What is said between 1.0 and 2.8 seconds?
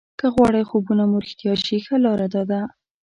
مو رښتیا شي ښه لاره داده.